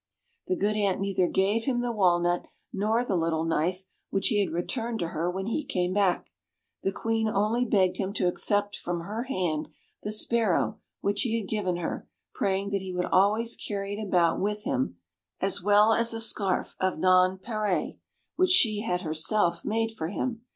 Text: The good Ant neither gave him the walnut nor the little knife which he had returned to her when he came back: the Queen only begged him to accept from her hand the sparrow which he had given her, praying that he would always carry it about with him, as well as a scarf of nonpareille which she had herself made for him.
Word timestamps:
The 0.47 0.55
good 0.57 0.75
Ant 0.75 0.99
neither 0.99 1.27
gave 1.27 1.65
him 1.65 1.81
the 1.81 1.91
walnut 1.91 2.47
nor 2.73 3.05
the 3.05 3.15
little 3.15 3.43
knife 3.43 3.85
which 4.09 4.29
he 4.29 4.39
had 4.43 4.49
returned 4.51 4.97
to 4.97 5.09
her 5.09 5.29
when 5.29 5.45
he 5.45 5.63
came 5.63 5.93
back: 5.93 6.31
the 6.81 6.91
Queen 6.91 7.29
only 7.29 7.65
begged 7.65 7.97
him 7.97 8.11
to 8.13 8.27
accept 8.27 8.75
from 8.75 9.01
her 9.01 9.25
hand 9.25 9.69
the 10.01 10.11
sparrow 10.11 10.79
which 11.01 11.21
he 11.21 11.37
had 11.37 11.47
given 11.47 11.75
her, 11.77 12.07
praying 12.33 12.71
that 12.71 12.81
he 12.81 12.91
would 12.91 13.05
always 13.11 13.55
carry 13.55 13.95
it 13.95 14.03
about 14.03 14.39
with 14.39 14.63
him, 14.63 14.97
as 15.39 15.61
well 15.61 15.93
as 15.93 16.15
a 16.15 16.19
scarf 16.19 16.75
of 16.79 16.97
nonpareille 16.97 17.99
which 18.37 18.49
she 18.49 18.81
had 18.81 19.01
herself 19.01 19.63
made 19.63 19.91
for 19.95 20.07
him. 20.07 20.41